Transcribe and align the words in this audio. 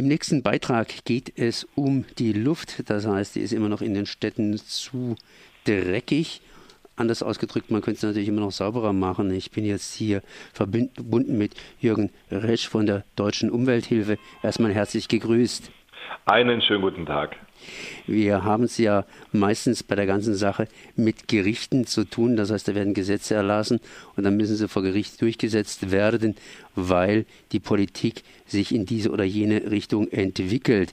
Im 0.00 0.08
nächsten 0.08 0.42
Beitrag 0.42 1.04
geht 1.04 1.38
es 1.38 1.68
um 1.74 2.06
die 2.18 2.32
Luft. 2.32 2.88
Das 2.88 3.06
heißt, 3.06 3.34
die 3.34 3.40
ist 3.40 3.52
immer 3.52 3.68
noch 3.68 3.82
in 3.82 3.92
den 3.92 4.06
Städten 4.06 4.56
zu 4.56 5.14
dreckig. 5.66 6.40
Anders 6.96 7.22
ausgedrückt, 7.22 7.70
man 7.70 7.82
könnte 7.82 7.98
es 7.98 8.02
natürlich 8.02 8.28
immer 8.28 8.40
noch 8.40 8.50
sauberer 8.50 8.94
machen. 8.94 9.30
Ich 9.30 9.50
bin 9.50 9.66
jetzt 9.66 9.92
hier 9.92 10.22
verbunden 10.54 11.36
mit 11.36 11.52
Jürgen 11.80 12.08
Resch 12.30 12.66
von 12.66 12.86
der 12.86 13.04
Deutschen 13.14 13.50
Umwelthilfe. 13.50 14.16
Erstmal 14.42 14.72
herzlich 14.72 15.06
gegrüßt. 15.06 15.70
Einen 16.24 16.62
schönen 16.62 16.80
guten 16.80 17.04
Tag. 17.04 17.36
Wir 18.06 18.44
haben 18.44 18.64
es 18.64 18.78
ja 18.78 19.04
meistens 19.32 19.82
bei 19.82 19.94
der 19.94 20.06
ganzen 20.06 20.34
Sache 20.34 20.68
mit 20.96 21.28
Gerichten 21.28 21.86
zu 21.86 22.04
tun. 22.04 22.36
Das 22.36 22.50
heißt, 22.50 22.68
da 22.68 22.74
werden 22.74 22.94
Gesetze 22.94 23.34
erlassen 23.34 23.80
und 24.16 24.24
dann 24.24 24.36
müssen 24.36 24.56
sie 24.56 24.68
vor 24.68 24.82
Gericht 24.82 25.20
durchgesetzt 25.20 25.90
werden, 25.90 26.36
weil 26.74 27.26
die 27.52 27.60
Politik 27.60 28.22
sich 28.46 28.74
in 28.74 28.86
diese 28.86 29.10
oder 29.10 29.24
jene 29.24 29.70
Richtung 29.70 30.08
entwickelt. 30.08 30.92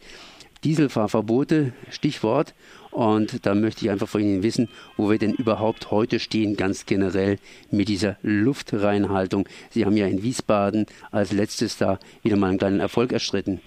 Dieselfahrverbote, 0.63 1.73
Stichwort. 1.89 2.53
Und 2.91 3.45
da 3.45 3.53
möchte 3.53 3.85
ich 3.85 3.91
einfach 3.91 4.07
von 4.07 4.21
Ihnen 4.21 4.41
wissen, 4.41 4.69
wo 4.95 5.09
wir 5.09 5.19
denn 5.19 5.33
überhaupt 5.33 5.91
heute 5.91 6.19
stehen, 6.19 6.55
ganz 6.55 6.87
generell 6.87 7.37
mit 7.69 7.89
dieser 7.89 8.17
Luftreinhaltung. 8.23 9.47
Sie 9.69 9.85
haben 9.85 9.97
ja 9.97 10.07
in 10.07 10.23
Wiesbaden 10.23 10.87
als 11.11 11.31
letztes 11.31 11.77
da 11.77 11.99
wieder 12.23 12.37
mal 12.37 12.49
einen 12.49 12.57
kleinen 12.57 12.79
Erfolg 12.79 13.11
erstritten. 13.11 13.61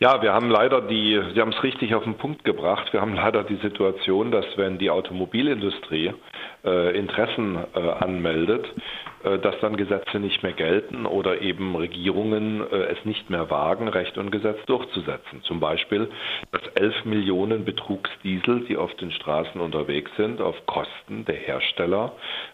Ja, 0.00 0.22
wir 0.22 0.32
haben 0.32 0.48
leider 0.48 0.80
die, 0.80 1.20
Sie 1.34 1.40
haben 1.40 1.50
es 1.50 1.62
richtig 1.64 1.92
auf 1.96 2.04
den 2.04 2.14
Punkt 2.14 2.44
gebracht, 2.44 2.92
wir 2.92 3.00
haben 3.00 3.14
leider 3.14 3.42
die 3.42 3.56
Situation, 3.56 4.30
dass 4.30 4.44
wenn 4.56 4.78
die 4.78 4.90
Automobilindustrie 4.90 6.14
äh, 6.64 6.96
Interessen 6.96 7.58
äh, 7.74 7.80
anmeldet, 7.80 8.64
dass 9.38 9.58
dann 9.60 9.76
Gesetze 9.76 10.18
nicht 10.20 10.42
mehr 10.42 10.52
gelten 10.52 11.06
oder 11.06 11.40
eben 11.40 11.74
Regierungen 11.74 12.60
äh, 12.60 12.76
es 12.86 13.04
nicht 13.04 13.30
mehr 13.30 13.50
wagen, 13.50 13.88
Recht 13.88 14.16
und 14.16 14.30
Gesetz 14.30 14.58
durchzusetzen. 14.66 15.42
Zum 15.42 15.58
Beispiel, 15.58 16.08
dass 16.52 16.62
11 16.74 17.04
Millionen 17.04 17.64
Betrugsdiesel, 17.64 18.66
die 18.68 18.76
auf 18.76 18.94
den 18.94 19.10
Straßen 19.10 19.60
unterwegs 19.60 20.10
sind, 20.16 20.40
auf 20.40 20.54
Kosten 20.66 21.24
der 21.24 21.34
Hersteller 21.34 22.12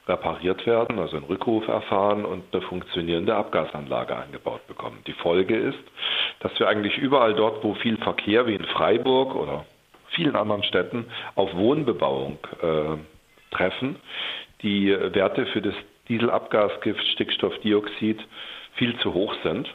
repariert 0.09 0.67
werden, 0.67 0.99
also 0.99 1.17
ein 1.19 1.25
Rückruferfahren 1.25 2.25
und 2.25 2.45
eine 2.53 2.63
funktionierende 2.63 3.35
Abgasanlage 3.35 4.17
eingebaut 4.17 4.67
bekommen. 4.67 4.99
Die 5.07 5.13
Folge 5.13 5.57
ist, 5.57 5.79
dass 6.41 6.59
wir 6.59 6.69
eigentlich 6.69 6.97
überall 6.97 7.35
dort, 7.35 7.63
wo 7.63 7.75
viel 7.75 7.99
Verkehr 7.99 8.47
wie 8.47 8.55
in 8.55 8.65
Freiburg 8.65 9.35
oder 9.35 9.67
vielen 10.09 10.37
anderen 10.37 10.63
Städten 10.63 11.07
auf 11.35 11.55
Wohnbebauung 11.55 12.39
äh, 12.63 13.55
treffen, 13.55 13.97
die 14.63 14.89
Werte 14.89 15.47
für 15.47 15.61
das 15.61 15.75
Dieselabgasgift, 16.09 17.05
Stickstoffdioxid 17.13 18.21
viel 18.77 18.97
zu 18.99 19.15
hoch 19.15 19.35
sind. 19.43 19.73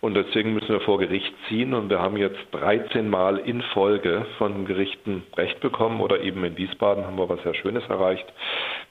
Und 0.00 0.14
deswegen 0.14 0.54
müssen 0.54 0.70
wir 0.70 0.80
vor 0.80 0.98
Gericht 0.98 1.32
ziehen. 1.48 1.74
Und 1.74 1.90
wir 1.90 2.00
haben 2.00 2.16
jetzt 2.16 2.40
13 2.52 3.08
Mal 3.08 3.38
in 3.38 3.62
Folge 3.62 4.26
von 4.38 4.64
Gerichten 4.64 5.22
Recht 5.36 5.60
bekommen. 5.60 6.00
Oder 6.00 6.20
eben 6.22 6.44
in 6.44 6.56
Wiesbaden 6.56 7.04
haben 7.04 7.16
wir 7.16 7.28
was 7.28 7.42
sehr 7.42 7.54
Schönes 7.54 7.84
erreicht, 7.88 8.26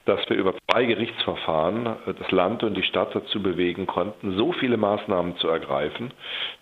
dass 0.05 0.19
wir 0.29 0.37
über 0.37 0.53
zwei 0.69 0.85
Gerichtsverfahren 0.85 1.85
äh, 1.85 2.13
das 2.17 2.31
Land 2.31 2.63
und 2.63 2.75
die 2.75 2.83
Stadt 2.83 3.13
dazu 3.13 3.41
bewegen 3.41 3.87
konnten, 3.87 4.37
so 4.37 4.51
viele 4.53 4.77
Maßnahmen 4.77 5.37
zu 5.37 5.47
ergreifen, 5.47 6.11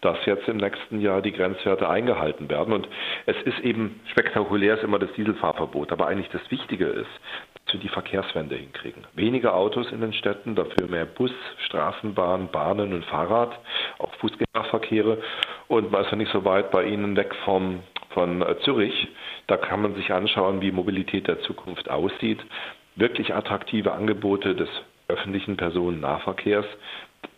dass 0.02 0.18
jetzt 0.26 0.48
im 0.48 0.58
nächsten 0.58 1.02
Jahr 1.02 1.22
die 1.22 1.34
Grenzwerte 1.34 1.88
eingehalten 1.90 2.50
werden. 2.50 2.74
Und 2.74 2.88
es 3.26 3.38
ist 3.44 3.60
eben 3.60 4.00
spektakulär, 4.12 4.76
ist 4.76 4.84
immer 4.84 5.00
das 5.00 5.12
Dieselfahrverbot. 5.14 5.92
Aber 5.92 6.08
eigentlich 6.08 6.30
das 6.30 6.50
Wichtige 6.50 6.86
ist, 6.86 7.10
die 7.76 7.90
Verkehrswende 7.90 8.56
hinkriegen. 8.56 9.06
Weniger 9.14 9.54
Autos 9.54 9.92
in 9.92 10.00
den 10.00 10.14
Städten, 10.14 10.56
dafür 10.56 10.88
mehr 10.88 11.06
Bus, 11.06 11.32
Straßenbahn, 11.66 12.50
Bahnen 12.50 12.94
und 12.94 13.04
Fahrrad, 13.06 13.60
auch 14.00 14.14
Fußgängerverkehre. 14.16 15.18
Und 15.68 15.92
man 15.92 16.06
ist 16.06 16.12
ja 16.12 16.18
nicht 16.18 16.32
so 16.32 16.46
weit 16.46 16.72
bei 16.72 16.86
Ihnen 16.86 17.18
weg 17.18 17.36
vom, 17.44 17.82
von 18.12 18.42
äh, 18.42 18.58
Zürich. 18.64 19.10
Da 19.48 19.58
kann 19.58 19.82
man 19.82 19.96
sich 19.96 20.12
anschauen, 20.14 20.62
wie 20.62 20.72
Mobilität 20.72 21.28
der 21.28 21.42
Zukunft 21.42 21.90
aussieht. 21.90 22.40
Wirklich 22.96 23.36
attraktive 23.36 23.92
Angebote 23.92 24.56
des 24.56 24.70
öffentlichen 25.08 25.58
Personennahverkehrs, 25.58 26.66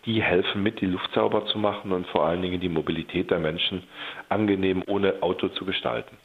die 0.06 0.22
helfen 0.22 0.64
mit, 0.64 0.82
die 0.82 0.86
Luft 0.86 1.12
sauber 1.14 1.46
zu 1.48 1.58
machen 1.58 1.92
und 1.92 2.08
vor 2.08 2.26
allen 2.26 2.42
Dingen 2.42 2.60
die 2.60 2.70
Mobilität 2.70 3.32
der 3.32 3.40
Menschen 3.40 3.84
angenehm 4.30 4.84
ohne 4.88 5.22
Auto 5.22 5.50
zu 5.50 5.66
gestalten. 5.66 6.18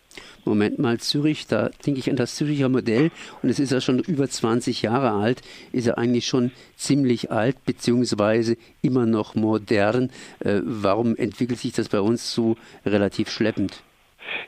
Moment 0.45 0.79
mal, 0.79 0.99
Zürich, 0.99 1.47
da 1.47 1.71
denke 1.87 2.01
ich 2.01 2.11
an 2.11 2.17
das 2.17 2.37
Züricher 2.37 2.69
Modell 2.69 3.11
und 3.43 3.49
es 3.49 3.59
ist 3.59 3.73
ja 3.73 3.81
schon 3.81 3.99
über 4.01 4.29
20 4.29 4.83
Jahre 4.83 5.13
alt, 5.13 5.43
ist 5.73 5.87
ja 5.87 5.95
eigentlich 5.95 6.27
schon 6.27 6.51
ziemlich 6.77 7.31
alt, 7.31 7.57
beziehungsweise 7.65 8.57
immer 8.83 9.07
noch 9.07 9.35
modern. 9.35 10.11
Äh, 10.41 10.61
warum 10.65 11.17
entwickelt 11.17 11.59
sich 11.59 11.73
das 11.73 11.89
bei 11.89 12.01
uns 12.01 12.35
so 12.35 12.57
relativ 12.85 13.31
schleppend? 13.31 13.83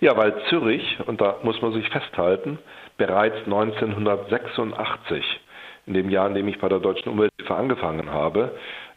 Ja, 0.01 0.17
weil 0.17 0.35
Zürich, 0.49 0.99
und 1.07 1.21
da 1.21 1.39
muss 1.43 1.61
man 1.63 1.73
sich 1.73 1.89
festhalten, 1.89 2.59
bereits 2.97 3.37
1986, 3.47 5.25
in 5.87 5.95
dem 5.95 6.11
Jahr, 6.11 6.29
in 6.29 6.35
dem 6.35 6.49
ich 6.49 6.59
bei 6.59 6.69
der 6.69 6.81
Deutschen 6.81 7.11
Umwelthilfe 7.11 7.55
angefangen 7.55 8.11
habe, 8.11 8.53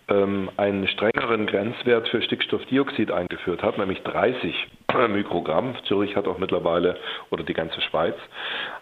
einen 0.09 0.87
strengeren 0.87 1.45
Grenzwert 1.45 2.07
für 2.07 2.21
Stickstoffdioxid 2.21 3.11
eingeführt 3.11 3.61
hat, 3.61 3.77
nämlich 3.77 4.01
30 4.03 4.55
Mikrogramm. 5.09 5.75
Zürich 5.87 6.15
hat 6.15 6.27
auch 6.27 6.39
mittlerweile, 6.39 6.97
oder 7.29 7.43
die 7.43 7.53
ganze 7.53 7.79
Schweiz, 7.81 8.15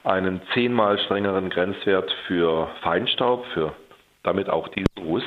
einen 0.03 0.41
zehnmal 0.53 0.99
strengeren 0.99 1.49
Grenzwert 1.49 2.11
für 2.27 2.69
Feinstaub, 2.81 3.45
für 3.53 3.73
damit 4.23 4.49
auch 4.49 4.69
Dieselruß. 4.69 5.23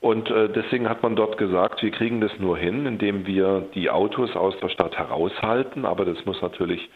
Und 0.00 0.30
äh, 0.30 0.48
deswegen 0.48 0.88
hat 0.88 1.02
man 1.02 1.14
dort 1.14 1.36
gesagt, 1.36 1.82
wir 1.82 1.90
kriegen 1.90 2.20
das 2.20 2.32
nur 2.38 2.56
hin, 2.56 2.86
indem 2.86 3.26
wir 3.26 3.68
die 3.74 3.90
Autos 3.90 4.34
aus 4.34 4.58
der 4.60 4.70
Stadt 4.70 4.96
heraushalten. 4.96 5.84
Aber 5.84 6.04
das 6.04 6.24
muss 6.24 6.40
natürlich 6.40 6.88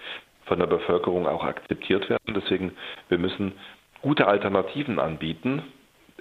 von 0.46 0.58
der 0.58 0.66
Bevölkerung 0.66 1.26
auch 1.26 1.44
akzeptiert 1.44 2.08
werden. 2.08 2.34
Deswegen, 2.34 2.72
wir 3.08 3.18
müssen 3.18 3.52
gute 4.00 4.26
Alternativen 4.26 4.98
anbieten, 4.98 5.62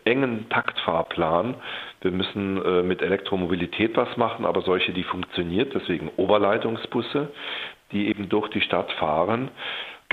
engen 0.06 0.50
Taktfahrplan. 0.50 1.56
Wir 2.02 2.12
müssen 2.12 2.64
äh, 2.64 2.84
mit 2.84 3.02
Elektromobilität 3.02 3.96
was 3.96 4.16
machen, 4.18 4.46
aber 4.46 4.62
solche, 4.62 4.94
die 4.94 5.04
funktioniert, 5.04 5.74
deswegen 5.74 6.10
Oberleitungsbusse, 6.18 7.32
die 7.92 8.08
eben 8.08 8.30
durch 8.30 8.50
die 8.50 8.62
Stadt 8.62 8.92
fahren 8.94 9.50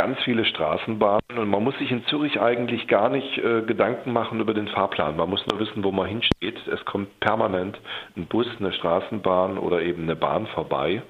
ganz 0.01 0.19
viele 0.23 0.47
Straßenbahnen 0.47 1.37
und 1.37 1.51
man 1.51 1.63
muss 1.63 1.77
sich 1.77 1.91
in 1.91 2.07
Zürich 2.07 2.41
eigentlich 2.41 2.87
gar 2.89 3.11
nicht 3.11 3.37
äh, 3.37 3.61
Gedanken 3.61 4.15
machen 4.15 4.41
über 4.41 4.55
den 4.55 4.67
Fahrplan. 4.67 5.15
Man 5.15 5.29
muss 5.29 5.45
nur 5.51 5.61
wissen, 5.61 5.85
wo 5.85 5.93
man 5.93 6.07
hinsteht. 6.07 6.57
Es 6.69 6.83
kommt 6.87 7.21
permanent 7.21 7.79
ein 8.17 8.25
Bus, 8.25 8.47
eine 8.59 8.73
Straßenbahn 8.73 9.59
oder 9.59 9.83
eben 9.83 10.05
eine 10.05 10.17
Bahn 10.17 10.47
vorbei. 10.47 11.03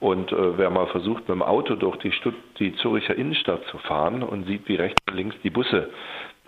Und 0.00 0.32
äh, 0.32 0.58
wer 0.58 0.70
mal 0.70 0.88
versucht, 0.88 1.28
mit 1.28 1.36
dem 1.36 1.42
Auto 1.42 1.76
durch 1.76 1.98
die, 1.98 2.10
Stutt 2.10 2.34
die 2.58 2.74
Züricher 2.78 3.14
Innenstadt 3.14 3.64
zu 3.66 3.78
fahren 3.78 4.24
und 4.24 4.48
sieht, 4.48 4.68
wie 4.68 4.74
rechts 4.74 4.98
und 5.08 5.14
links 5.14 5.36
die 5.44 5.50
Busse 5.50 5.90
äh, 5.90 5.92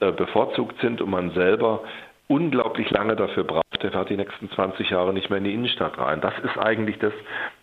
bevorzugt 0.01 0.81
sind 0.81 1.01
und 1.01 1.11
man 1.11 1.31
selber 1.31 1.83
unglaublich 2.29 2.91
lange 2.91 3.17
dafür 3.17 3.45
braucht, 3.45 3.83
der 3.83 3.93
fährt 3.93 4.09
die 4.09 4.17
nächsten 4.17 4.51
20 4.51 4.91
Jahre 4.91 5.13
nicht 5.13 5.29
mehr 5.29 5.39
in 5.39 5.45
die 5.45 5.55
Innenstadt 5.55 5.99
rein. 5.99 6.21
Das 6.21 6.33
ist 6.39 6.59
eigentlich 6.59 6.99
das, 6.99 7.13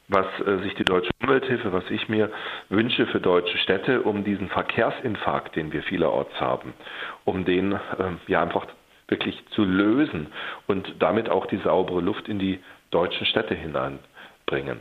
was 0.07 0.25
äh, 0.45 0.57
sich 0.59 0.75
die 0.75 0.83
Deutsche 0.83 1.09
Umwelthilfe, 1.21 1.73
was 1.73 1.89
ich 1.89 2.09
mir 2.09 2.29
wünsche 2.69 3.07
für 3.07 3.19
deutsche 3.19 3.57
Städte, 3.57 4.03
um 4.03 4.23
diesen 4.23 4.49
Verkehrsinfarkt, 4.49 5.55
den 5.55 5.71
wir 5.71 5.83
vielerorts 5.83 6.39
haben, 6.39 6.73
um 7.25 7.45
den 7.45 7.73
äh, 7.73 7.77
ja 8.27 8.41
einfach 8.41 8.67
wirklich 9.07 9.43
zu 9.49 9.63
lösen 9.63 10.27
und 10.67 10.95
damit 10.99 11.29
auch 11.29 11.45
die 11.45 11.57
saubere 11.57 12.01
Luft 12.01 12.29
in 12.29 12.39
die 12.39 12.59
deutschen 12.91 13.25
Städte 13.25 13.55
hineinbringen. 13.55 14.79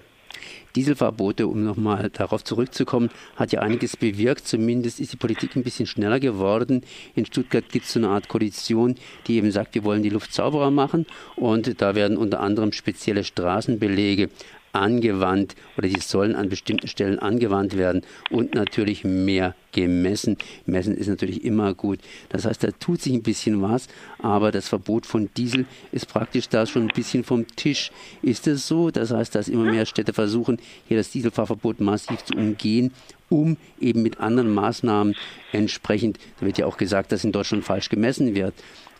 Dieselverbote, 0.76 1.46
um 1.46 1.64
nochmal 1.64 2.10
darauf 2.10 2.44
zurückzukommen, 2.44 3.10
hat 3.36 3.52
ja 3.52 3.60
einiges 3.60 3.96
bewirkt. 3.96 4.46
Zumindest 4.46 5.00
ist 5.00 5.12
die 5.12 5.16
Politik 5.16 5.56
ein 5.56 5.62
bisschen 5.62 5.86
schneller 5.86 6.20
geworden. 6.20 6.82
In 7.14 7.26
Stuttgart 7.26 7.68
gibt 7.70 7.86
es 7.86 7.92
so 7.92 8.00
eine 8.00 8.08
Art 8.08 8.28
Koalition, 8.28 8.94
die 9.26 9.36
eben 9.36 9.50
sagt, 9.50 9.74
wir 9.74 9.84
wollen 9.84 10.02
die 10.02 10.10
Luft 10.10 10.32
sauberer 10.32 10.70
machen. 10.70 11.06
Und 11.36 11.80
da 11.80 11.94
werden 11.94 12.16
unter 12.16 12.40
anderem 12.40 12.72
spezielle 12.72 13.24
Straßenbelege 13.24 14.30
angewandt 14.72 15.56
oder 15.76 15.88
die 15.88 16.00
sollen 16.00 16.34
an 16.34 16.48
bestimmten 16.48 16.88
Stellen 16.88 17.18
angewandt 17.18 17.76
werden 17.76 18.02
und 18.30 18.54
natürlich 18.54 19.04
mehr 19.04 19.54
gemessen. 19.72 20.36
Messen 20.66 20.96
ist 20.96 21.08
natürlich 21.08 21.44
immer 21.44 21.74
gut. 21.74 22.00
Das 22.28 22.44
heißt, 22.44 22.62
da 22.62 22.70
tut 22.72 23.00
sich 23.00 23.12
ein 23.12 23.22
bisschen 23.22 23.62
was, 23.62 23.88
aber 24.18 24.52
das 24.52 24.68
Verbot 24.68 25.06
von 25.06 25.28
Diesel 25.36 25.66
ist 25.92 26.08
praktisch 26.08 26.48
da 26.48 26.66
schon 26.66 26.82
ein 26.82 26.94
bisschen 26.94 27.24
vom 27.24 27.46
Tisch. 27.56 27.90
Ist 28.22 28.46
es 28.46 28.66
so? 28.66 28.90
Das 28.90 29.10
heißt, 29.10 29.34
dass 29.34 29.48
immer 29.48 29.70
mehr 29.70 29.86
Städte 29.86 30.12
versuchen, 30.12 30.58
hier 30.88 30.96
das 30.96 31.10
Dieselfahrverbot 31.10 31.80
massiv 31.80 32.24
zu 32.24 32.34
umgehen 32.34 32.92
um 33.30 33.56
eben 33.80 34.02
mit 34.02 34.20
anderen 34.20 34.52
Maßnahmen 34.52 35.14
entsprechend, 35.52 36.18
da 36.40 36.46
wird 36.46 36.58
ja 36.58 36.66
auch 36.66 36.76
gesagt, 36.76 37.12
dass 37.12 37.24
in 37.24 37.32
Deutschland 37.32 37.64
falsch 37.64 37.88
gemessen 37.88 38.34
wird. 38.34 38.54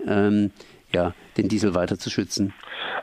Ähm, 0.07 0.53
ja, 0.93 1.13
den 1.37 1.49
Diesel 1.49 1.75
weiter 1.75 1.99
zu 1.99 2.11
schützen? 2.11 2.53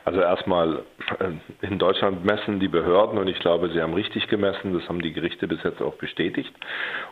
Also 0.04 0.20
erstmal, 0.20 0.84
äh, 1.18 1.66
in 1.66 1.78
Deutschland 1.78 2.24
messen 2.24 2.60
die 2.60 2.68
Behörden 2.68 3.18
und 3.18 3.28
ich 3.28 3.38
glaube, 3.40 3.70
sie 3.70 3.82
haben 3.82 3.94
richtig 3.94 4.28
gemessen. 4.28 4.72
Das 4.72 4.88
haben 4.88 5.02
die 5.02 5.12
Gerichte 5.12 5.46
bis 5.46 5.62
jetzt 5.62 5.82
auch 5.82 5.94
bestätigt. 5.94 6.52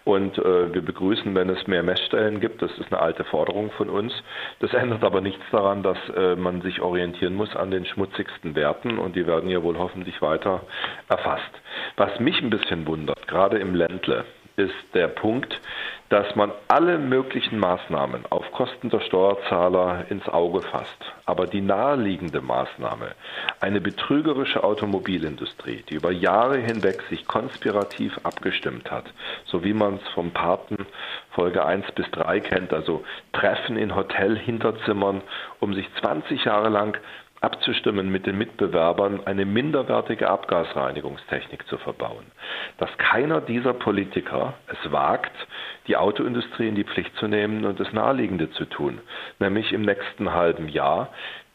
Und 0.05 0.39
äh, 0.39 0.73
wir 0.73 0.83
begrüßen, 0.83 1.35
wenn 1.35 1.51
es 1.51 1.67
mehr 1.67 1.83
Messstellen 1.83 2.41
gibt. 2.41 2.63
Das 2.63 2.71
ist 2.79 2.93
eine 2.93 3.01
alte 3.01 3.25
Forderung 3.25 3.71
von 3.73 3.91
uns. 3.91 4.13
Das 4.61 4.73
ändert 4.73 5.05
aber 5.05 5.21
nichts 5.21 5.45
daran, 5.51 5.83
dass 5.83 5.99
äh, 6.17 6.37
man 6.37 6.63
sich 6.63 6.81
orientieren 6.81 7.35
muss 7.35 7.55
an 7.55 7.71
den 7.71 7.85
schmutzigsten 7.85 8.55
Werten 8.55 8.99
und 8.99 9.17
die 9.17 9.27
werden 9.27 9.51
ja 9.51 9.63
wohl 9.63 9.77
hoffentlich 9.77 10.23
weiter 10.23 10.63
erfasst. 11.09 11.43
Was 11.97 12.19
mich 12.21 12.41
ein 12.41 12.51
bisschen 12.51 12.87
wundert, 12.87 13.29
gerade 13.29 13.59
im 13.59 13.75
Ländle, 13.75 14.25
ist 14.57 14.75
der 14.95 15.09
Punkt, 15.09 15.61
dass 16.09 16.37
man 16.37 16.53
alle 16.69 16.99
möglichen 16.99 17.59
Maßnahmen 17.59 18.27
auf 18.31 18.53
Kosten 18.53 18.91
der 18.91 19.01
Steuerzahler 19.01 20.07
ins 20.09 20.29
Auge 20.29 20.63
fasst. 20.63 21.05
Aber 21.25 21.47
die 21.47 21.61
naheliegende 21.61 22.41
Maßnahme, 22.41 23.13
eine 23.61 23.81
betrügerische 23.81 24.63
Automobilindustrie, 24.63 25.85
die 25.89 25.95
über 25.95 26.13
Jahre 26.13 26.59
hinweg 26.59 27.03
sich 27.11 27.27
konspirativ 27.27 28.19
abgestimmt 28.23 28.91
hat, 28.91 29.07
so 29.47 29.65
wie 29.65 29.75
man 29.75 29.97
es 29.97 30.09
vom 30.15 30.31
Paten 30.31 30.87
Folge 31.33 31.65
1 31.65 31.93
bis 31.93 32.09
3 32.13 32.41
kennt, 32.41 32.73
also 32.73 33.05
Treffen 33.33 33.77
in 33.77 33.95
Hotelhinterzimmern, 33.95 35.23
um 35.61 35.75
sich 35.75 35.87
20 36.01 36.45
Jahre 36.45 36.69
lang 36.69 36.97
abzustimmen 37.41 38.11
mit 38.11 38.27
den 38.27 38.39
Mitbewerbern, 38.39 39.21
eine 39.27 39.45
minderwertige 39.45 40.29
Abgasreinigungstechnik 40.29 41.67
zu 41.69 41.79
verbauen. 41.79 42.27
Dass 42.79 42.91
keiner 42.99 43.41
dieser 43.41 43.75
Politiker 43.75 44.55
es 44.69 44.93
wagt, 44.93 45.33
die 45.87 45.97
Autoindustrie 45.97 46.69
in 46.69 46.75
die 46.75 46.85
Pflicht 46.85 47.15
zu 47.17 47.29
nehmen 47.29 47.65
und 47.65 47.79
das 47.79 47.93
Naheliegende 47.93 48.51
zu 48.53 48.65
tun, 48.65 49.01
nämlich 49.39 49.73
im 49.73 49.83
nächsten 49.83 50.33
halben 50.33 50.69
Jahr 50.69 51.11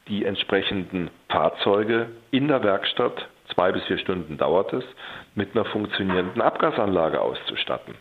die 0.08 0.26
entsprechenden 0.26 1.10
Fahrzeuge 1.30 2.08
in 2.32 2.48
der 2.48 2.64
Werkstatt, 2.64 3.28
zwei 3.54 3.72
bis 3.72 3.84
vier 3.86 3.98
Stunden 3.98 4.38
dauert 4.38 4.74
es, 4.74 4.84
mit 5.36 5.56
einer 5.56 5.66
funktionierenden 5.66 6.42
Abgasanlage 6.42 7.22
auszustatten. 7.22 7.96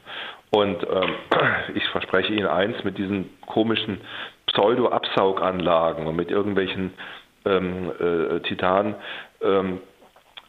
Und 0.51 0.83
ähm, 0.83 1.15
ich 1.75 1.87
verspreche 1.89 2.33
Ihnen 2.33 2.47
eins, 2.47 2.83
mit 2.85 2.99
diesen 2.99 3.31
komischen 3.47 4.01
Pseudo-Absauganlagen 4.47 6.07
und 6.07 6.17
mit 6.17 6.31
irgendwelchen 6.31 6.93
ähm, 7.45 7.93
äh, 7.99 8.41
Titan 8.41 8.95
ähm, 9.43 9.81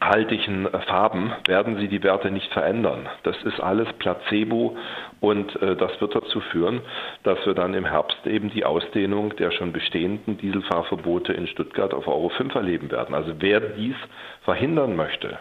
haltigen 0.02 0.68
Farben 0.88 1.32
werden 1.46 1.78
sie 1.78 1.88
die 1.88 2.02
Werte 2.02 2.32
nicht 2.32 2.52
verändern. 2.52 3.08
Das 3.22 3.36
ist 3.44 3.60
alles 3.60 3.88
Placebo 4.00 4.76
und 5.20 5.56
äh, 5.62 5.76
das 5.76 6.02
wird 6.02 6.16
dazu 6.16 6.42
führen, 6.42 6.82
dass 7.24 7.46
wir 7.46 7.54
dann 7.54 7.76
im 7.76 7.86
Herbst 7.86 8.26
eben 8.26 8.50
die 8.50 8.66
Ausdehnung 8.66 9.36
der 9.36 9.52
schon 9.52 9.72
bestehenden 9.72 10.38
Dieselfahrverbote 10.40 11.34
in 11.34 11.46
Stuttgart 11.48 11.94
auf 11.94 12.08
Euro 12.08 12.30
5 12.30 12.56
erleben 12.56 12.90
werden. 12.90 13.14
Also 13.14 13.34
wer 13.40 13.60
dies 13.60 13.96
verhindern 14.44 14.96
möchte, 14.96 15.38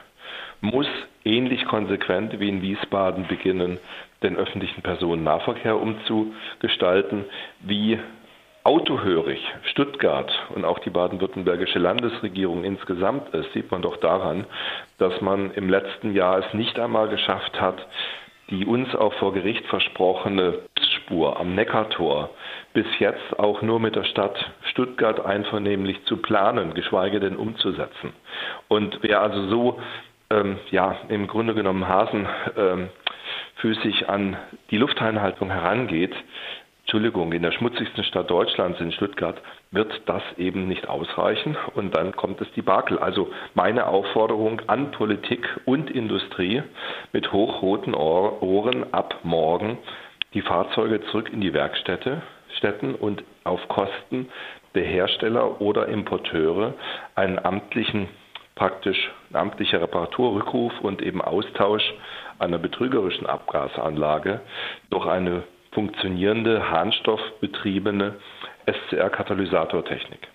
muss 0.61 0.88
ähnlich 1.25 1.64
konsequent 1.64 2.38
wie 2.38 2.50
in 2.50 2.61
Wiesbaden 2.61 3.26
beginnen, 3.29 3.79
den 4.23 4.37
öffentlichen 4.37 4.82
Personennahverkehr 4.82 5.81
umzugestalten, 5.81 7.25
wie 7.61 7.99
autohörig 8.64 9.40
Stuttgart 9.70 10.30
und 10.54 10.64
auch 10.64 10.78
die 10.80 10.90
baden-württembergische 10.90 11.78
Landesregierung 11.78 12.64
insgesamt 12.64 13.34
ist, 13.34 13.52
sieht 13.52 13.70
man 13.70 13.82
doch 13.82 13.96
daran, 13.96 14.44
dass 14.98 15.20
man 15.20 15.52
im 15.52 15.68
letzten 15.68 16.14
Jahr 16.14 16.38
es 16.38 16.54
nicht 16.54 16.78
einmal 16.78 17.08
geschafft 17.08 17.60
hat, 17.60 17.86
die 18.50 18.66
uns 18.66 18.94
auch 18.94 19.14
vor 19.14 19.32
Gericht 19.32 19.64
versprochene 19.66 20.58
Spur 20.96 21.38
am 21.38 21.54
Neckartor 21.54 22.30
bis 22.72 22.86
jetzt 22.98 23.38
auch 23.38 23.62
nur 23.62 23.80
mit 23.80 23.96
der 23.96 24.04
Stadt 24.04 24.52
Stuttgart 24.70 25.24
einvernehmlich 25.24 26.04
zu 26.04 26.18
planen, 26.18 26.74
geschweige 26.74 27.20
denn 27.20 27.36
umzusetzen. 27.36 28.12
Und 28.68 28.98
wer 29.02 29.22
also 29.22 29.48
so 29.48 29.80
ähm, 30.30 30.58
ja 30.70 30.98
im 31.08 31.26
Grunde 31.26 31.54
genommen 31.54 31.88
hasenfüßig 31.88 32.90
ähm, 34.02 34.08
an 34.08 34.36
die 34.70 34.78
Lufteinhaltung 34.78 35.50
herangeht, 35.50 36.14
Entschuldigung, 36.90 37.31
in 37.31 37.42
der 37.42 37.52
schmutzigsten 37.52 38.02
Stadt 38.02 38.28
Deutschlands, 38.32 38.81
in 38.81 38.90
Stuttgart, 38.90 39.40
wird 39.70 40.02
das 40.06 40.25
eben 40.38 40.66
nicht 40.66 40.88
ausreichen 40.88 41.56
und 41.76 41.94
dann 41.94 42.16
kommt 42.16 42.40
es 42.40 42.50
die 42.56 42.62
Bakel. 42.62 42.98
Also 42.98 43.31
meine 43.54 43.87
Aufforderung 43.87 44.60
an 44.66 44.90
Politik 44.90 45.46
und 45.66 45.88
Industrie 45.88 46.64
mit 47.12 47.32
hochroten 47.32 47.94
Ohren 47.94 48.92
ab 48.92 49.20
morgen 49.22 49.78
die 50.34 50.42
Fahrzeuge 50.42 51.00
zurück 51.12 51.31
in 51.32 51.40
die 51.40 51.54
Werkstätte 51.54 52.22
Städten 52.56 52.96
und 52.96 53.22
auf 53.44 53.69
Kosten 53.69 54.28
der 54.75 54.82
Hersteller 54.82 55.60
oder 55.60 55.86
Importeure 55.86 56.75
einen 57.14 57.38
amtlichen 57.38 58.08
praktisch 58.56 59.12
ein 59.31 59.36
amtlicher 59.36 59.81
Reparaturrückruf 59.81 60.72
und 60.81 61.02
eben 61.02 61.22
Austausch 61.22 61.84
einer 62.40 62.58
betrügerischen 62.58 63.26
Abgasanlage 63.28 64.40
durch 64.90 65.06
eine 65.06 65.44
funktionierende, 65.72 66.70
harnstoffbetriebene 66.70 68.17
SCR-Katalysatortechnik. 68.67 70.28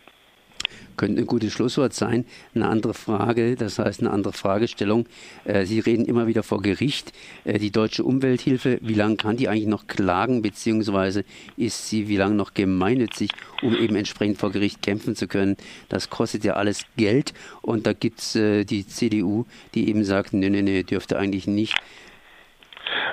Könnte 0.97 1.21
ein 1.21 1.27
gutes 1.27 1.51
Schlusswort 1.51 1.93
sein. 1.93 2.25
Eine 2.53 2.69
andere 2.69 2.93
Frage, 2.93 3.55
das 3.55 3.79
heißt 3.79 3.99
eine 3.99 4.11
andere 4.11 4.33
Fragestellung. 4.33 5.07
Äh, 5.43 5.65
Sie 5.65 5.79
reden 5.79 6.05
immer 6.05 6.27
wieder 6.27 6.41
vor 6.41 6.61
Gericht. 6.61 7.11
Äh, 7.43 7.59
die 7.59 7.71
deutsche 7.71 8.03
Umwelthilfe, 8.03 8.79
wie 8.81 8.93
lange 8.93 9.17
kann 9.17 9.35
die 9.35 9.49
eigentlich 9.49 9.67
noch 9.67 9.87
klagen, 9.87 10.41
beziehungsweise 10.41 11.25
ist 11.57 11.89
sie 11.89 12.07
wie 12.07 12.17
lange 12.17 12.35
noch 12.35 12.53
gemeinnützig, 12.53 13.31
um 13.61 13.75
eben 13.75 13.95
entsprechend 13.95 14.37
vor 14.37 14.51
Gericht 14.51 14.81
kämpfen 14.81 15.15
zu 15.15 15.27
können? 15.27 15.57
Das 15.89 16.09
kostet 16.09 16.45
ja 16.45 16.53
alles 16.53 16.85
Geld 16.95 17.33
und 17.61 17.85
da 17.85 17.93
gibt 17.93 18.19
es 18.19 18.35
äh, 18.35 18.63
die 18.63 18.87
CDU, 18.87 19.45
die 19.73 19.89
eben 19.89 20.05
sagt, 20.05 20.33
nee, 20.33 20.49
nee, 20.49 20.61
nee, 20.61 20.83
dürfte 20.83 21.17
eigentlich 21.17 21.47
nicht. 21.47 21.75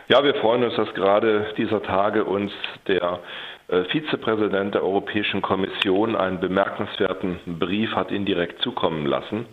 Ja, 0.08 0.22
wir 0.25 0.34
freuen 0.34 0.64
uns, 0.64 0.75
dass 0.76 0.93
gerade 0.94 1.52
dieser 1.56 1.82
Tage 1.82 2.25
uns 2.25 2.52
der 2.88 3.20
äh, 3.69 3.84
Vizepräsident 3.84 4.75
der 4.75 4.82
Europäischen 4.82 5.43
Kommission 5.43 6.16
einen 6.16 6.40
bemerkenswerten 6.40 7.38
Brief 7.58 7.93
hat 7.94 8.10
indirekt 8.10 8.60
zukommen 8.62 9.06
lassen, 9.06 9.46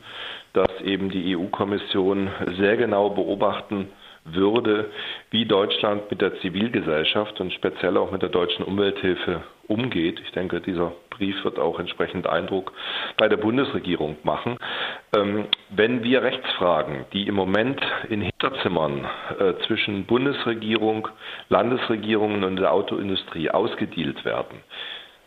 dass 0.53 0.69
eben 0.83 1.09
die 1.09 1.37
EU-Kommission 1.37 2.29
sehr 2.57 2.77
genau 2.77 3.11
beobachten 3.11 3.89
würde, 4.25 4.89
wie 5.31 5.45
Deutschland 5.45 6.09
mit 6.09 6.21
der 6.21 6.39
Zivilgesellschaft 6.41 7.39
und 7.39 7.53
speziell 7.53 7.97
auch 7.97 8.11
mit 8.11 8.21
der 8.21 8.29
deutschen 8.29 8.65
Umwelthilfe 8.65 9.41
umgeht. 9.67 10.19
Ich 10.19 10.31
denke, 10.31 10.61
dieser 10.61 10.91
Brief 11.19 11.43
wird 11.43 11.59
auch 11.59 11.79
entsprechend 11.79 12.25
Eindruck 12.27 12.71
bei 13.17 13.27
der 13.27 13.37
Bundesregierung 13.37 14.17
machen. 14.23 14.57
Ähm, 15.15 15.45
wenn 15.69 16.03
wir 16.03 16.23
Rechtsfragen, 16.23 17.05
die 17.13 17.27
im 17.27 17.35
Moment 17.35 17.81
in 18.09 18.21
Hinterzimmern 18.21 19.05
äh, 19.37 19.53
zwischen 19.67 20.05
Bundesregierung, 20.05 21.09
Landesregierungen 21.49 22.43
und 22.45 22.55
der 22.55 22.73
Autoindustrie 22.73 23.51
ausgedealt 23.51 24.23
werden, 24.23 24.63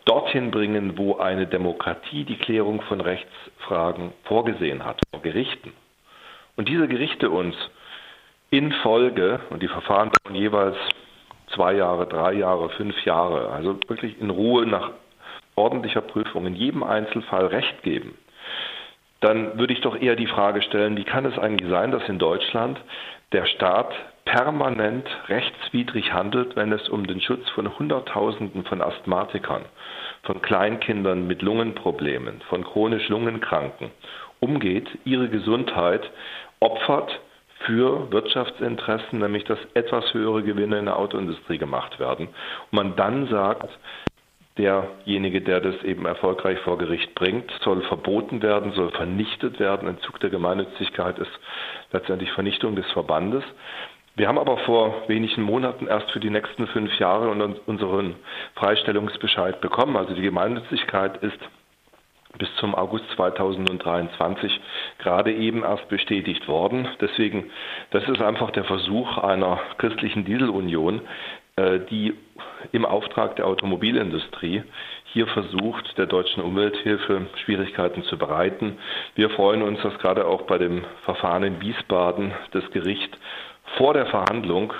dorthin 0.06 0.50
bringen, 0.50 0.96
wo 0.96 1.18
eine 1.18 1.46
Demokratie 1.46 2.24
die 2.24 2.38
Klärung 2.38 2.80
von 2.82 3.00
Rechtsfragen 3.00 4.12
vorgesehen 4.24 4.84
hat, 4.84 5.00
vor 5.10 5.22
Gerichten, 5.22 5.72
und 6.56 6.68
diese 6.68 6.88
Gerichte 6.88 7.30
uns 7.30 7.54
in 8.50 8.72
Folge, 8.82 9.40
und 9.50 9.62
die 9.62 9.68
Verfahren 9.68 10.10
dauern 10.10 10.34
jeweils 10.34 10.76
zwei 11.54 11.74
Jahre, 11.74 12.06
drei 12.06 12.34
Jahre, 12.34 12.68
fünf 12.70 13.04
Jahre, 13.04 13.50
also 13.50 13.78
wirklich 13.88 14.20
in 14.20 14.30
Ruhe 14.30 14.66
nach 14.66 14.90
ordentlicher 15.54 16.00
Prüfung 16.00 16.46
in 16.46 16.54
jedem 16.54 16.82
Einzelfall 16.82 17.46
Recht 17.46 17.82
geben, 17.82 18.16
dann 19.20 19.58
würde 19.58 19.72
ich 19.72 19.80
doch 19.80 20.00
eher 20.00 20.16
die 20.16 20.26
Frage 20.26 20.62
stellen, 20.62 20.96
wie 20.96 21.04
kann 21.04 21.24
es 21.24 21.38
eigentlich 21.38 21.70
sein, 21.70 21.92
dass 21.92 22.08
in 22.08 22.18
Deutschland 22.18 22.80
der 23.30 23.46
Staat 23.46 23.92
permanent 24.24 25.06
rechtswidrig 25.28 26.12
handelt, 26.12 26.56
wenn 26.56 26.72
es 26.72 26.88
um 26.88 27.06
den 27.06 27.20
Schutz 27.20 27.48
von 27.50 27.78
Hunderttausenden 27.78 28.64
von 28.64 28.80
Asthmatikern, 28.80 29.64
von 30.22 30.42
Kleinkindern 30.42 31.26
mit 31.26 31.42
Lungenproblemen, 31.42 32.40
von 32.48 32.64
chronisch 32.64 33.08
Lungenkranken 33.08 33.90
umgeht, 34.40 34.88
ihre 35.04 35.28
Gesundheit 35.28 36.10
opfert, 36.60 37.20
für 37.66 38.10
Wirtschaftsinteressen, 38.10 39.18
nämlich 39.20 39.44
dass 39.44 39.58
etwas 39.74 40.12
höhere 40.12 40.42
Gewinne 40.42 40.78
in 40.78 40.86
der 40.86 40.98
Autoindustrie 40.98 41.58
gemacht 41.58 41.98
werden. 41.98 42.28
Und 42.28 42.72
man 42.72 42.96
dann 42.96 43.28
sagt, 43.28 43.68
derjenige, 44.58 45.40
der 45.40 45.60
das 45.60 45.82
eben 45.82 46.04
erfolgreich 46.04 46.58
vor 46.60 46.78
Gericht 46.78 47.14
bringt, 47.14 47.50
soll 47.62 47.82
verboten 47.82 48.42
werden, 48.42 48.72
soll 48.72 48.90
vernichtet 48.90 49.58
werden. 49.58 49.88
Entzug 49.88 50.20
der 50.20 50.30
Gemeinnützigkeit 50.30 51.18
ist 51.18 51.30
letztendlich 51.92 52.30
Vernichtung 52.32 52.76
des 52.76 52.90
Verbandes. 52.92 53.44
Wir 54.14 54.28
haben 54.28 54.38
aber 54.38 54.58
vor 54.58 55.08
wenigen 55.08 55.42
Monaten 55.42 55.86
erst 55.86 56.10
für 56.10 56.20
die 56.20 56.28
nächsten 56.28 56.66
fünf 56.66 56.98
Jahre 56.98 57.30
unseren 57.64 58.16
Freistellungsbescheid 58.56 59.62
bekommen. 59.62 59.96
Also 59.96 60.14
die 60.14 60.20
Gemeinnützigkeit 60.20 61.16
ist 61.22 61.38
bis 62.38 62.54
zum 62.56 62.74
August 62.74 63.04
2023 63.16 64.60
gerade 64.98 65.32
eben 65.32 65.62
erst 65.62 65.88
bestätigt 65.88 66.46
worden. 66.48 66.88
Deswegen, 67.00 67.50
das 67.90 68.06
ist 68.08 68.20
einfach 68.20 68.50
der 68.50 68.64
Versuch 68.64 69.18
einer 69.18 69.60
christlichen 69.78 70.24
Dieselunion, 70.24 71.02
die 71.58 72.14
im 72.72 72.86
Auftrag 72.86 73.36
der 73.36 73.46
Automobilindustrie 73.46 74.62
hier 75.04 75.26
versucht, 75.26 75.98
der 75.98 76.06
deutschen 76.06 76.42
Umwelthilfe 76.42 77.26
Schwierigkeiten 77.44 78.02
zu 78.04 78.16
bereiten. 78.16 78.78
Wir 79.14 79.28
freuen 79.30 79.62
uns, 79.62 79.80
dass 79.82 79.98
gerade 79.98 80.26
auch 80.26 80.42
bei 80.42 80.56
dem 80.56 80.84
Verfahren 81.04 81.42
in 81.42 81.60
Wiesbaden 81.60 82.32
das 82.52 82.70
Gericht 82.70 83.18
vor 83.76 83.92
der 83.92 84.06
Verhandlung 84.06 84.72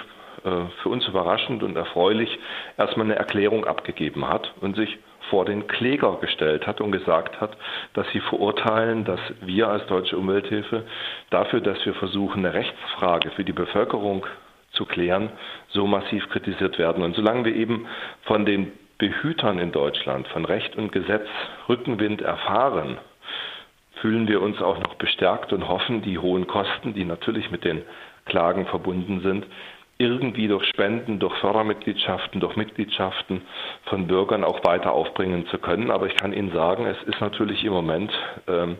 äh, 0.44 0.50
für 0.82 0.88
uns 0.88 1.06
überraschend 1.06 1.62
und 1.62 1.76
erfreulich 1.76 2.38
erstmal 2.78 3.06
eine 3.06 3.16
Erklärung 3.16 3.66
abgegeben 3.66 4.26
hat 4.26 4.52
und 4.60 4.76
sich 4.76 4.98
vor 5.30 5.44
den 5.44 5.66
Kläger 5.66 6.16
gestellt 6.20 6.66
hat 6.66 6.80
und 6.80 6.92
gesagt 6.92 7.40
hat, 7.40 7.56
dass 7.94 8.08
sie 8.12 8.20
verurteilen, 8.20 9.04
dass 9.04 9.20
wir 9.40 9.68
als 9.68 9.86
Deutsche 9.86 10.16
Umwelthilfe 10.16 10.84
dafür, 11.30 11.60
dass 11.60 11.84
wir 11.86 11.94
versuchen, 11.94 12.44
eine 12.44 12.54
Rechtsfrage 12.54 13.30
für 13.30 13.44
die 13.44 13.52
Bevölkerung 13.52 14.26
zu 14.72 14.84
klären, 14.84 15.30
so 15.68 15.86
massiv 15.86 16.28
kritisiert 16.30 16.78
werden. 16.78 17.02
Und 17.02 17.14
solange 17.14 17.44
wir 17.44 17.54
eben 17.54 17.86
von 18.22 18.44
den 18.46 18.72
Behütern 18.98 19.58
in 19.58 19.72
Deutschland 19.72 20.28
von 20.28 20.44
Recht 20.44 20.76
und 20.76 20.92
Gesetz 20.92 21.26
Rückenwind 21.68 22.22
erfahren, 22.22 22.98
fühlen 24.00 24.28
wir 24.28 24.42
uns 24.42 24.60
auch 24.60 24.78
noch 24.78 24.94
bestärkt 24.94 25.52
und 25.52 25.68
hoffen, 25.68 26.02
die 26.02 26.18
hohen 26.18 26.46
Kosten, 26.46 26.94
die 26.94 27.04
natürlich 27.04 27.50
mit 27.50 27.64
den 27.64 27.82
Klagen 28.24 28.66
verbunden 28.66 29.20
sind, 29.20 29.46
irgendwie 29.98 30.48
durch 30.48 30.64
Spenden, 30.66 31.18
durch 31.18 31.34
Fördermitgliedschaften, 31.38 32.40
durch 32.40 32.56
Mitgliedschaften 32.56 33.42
von 33.84 34.06
Bürgern 34.06 34.42
auch 34.42 34.64
weiter 34.64 34.92
aufbringen 34.92 35.46
zu 35.46 35.58
können. 35.58 35.90
Aber 35.90 36.06
ich 36.06 36.16
kann 36.16 36.32
Ihnen 36.32 36.52
sagen, 36.52 36.86
es 36.86 37.00
ist 37.06 37.20
natürlich 37.20 37.62
im 37.64 37.72
Moment 37.72 38.12
ähm, 38.48 38.76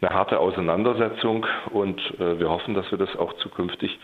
eine 0.00 0.10
harte 0.10 0.38
Auseinandersetzung 0.38 1.46
und 1.70 2.00
äh, 2.18 2.38
wir 2.38 2.48
hoffen, 2.48 2.74
dass 2.74 2.90
wir 2.90 2.98
das 2.98 3.14
auch 3.16 3.34
zukünftig 3.34 3.98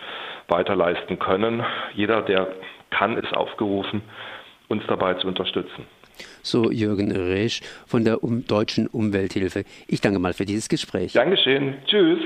weiter 0.49 0.77
leisten 0.77 1.19
können. 1.19 1.65
Jeder, 1.95 2.23
der 2.23 2.49
kann, 2.91 3.17
ist 3.17 3.35
aufgerufen, 3.35 4.03
uns 4.69 4.83
dabei 4.87 5.15
zu 5.15 5.27
unterstützen. 5.27 5.87
So 6.43 6.71
Jürgen 6.71 7.13
Resch 7.13 7.61
von 7.87 8.05
der 8.05 8.25
um 8.25 8.47
Deutschen 8.47 8.89
Umwelthilfe. 8.89 9.65
Ich 9.87 10.01
danke 10.01 10.19
mal 10.19 10.33
für 10.33 10.45
dieses 10.45 10.69
Gespräch. 10.69 11.13
Dankeschön. 11.13 11.75
Tschüss. 11.87 12.21